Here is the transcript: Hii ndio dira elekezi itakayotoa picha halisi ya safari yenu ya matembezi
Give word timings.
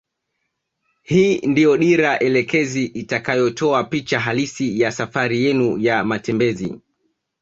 Hii 1.01 1.37
ndio 1.37 1.77
dira 1.77 2.19
elekezi 2.19 2.85
itakayotoa 2.85 3.83
picha 3.83 4.19
halisi 4.19 4.79
ya 4.79 4.91
safari 4.91 5.43
yenu 5.45 5.77
ya 5.77 6.03
matembezi 6.03 6.81